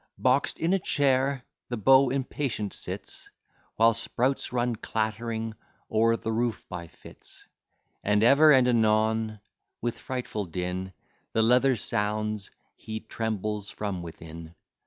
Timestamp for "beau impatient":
1.77-2.73